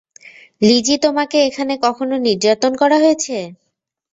[0.61, 3.37] Lessee তোমাকে এখানে কখনো নির্যাতন করা হয়েছে?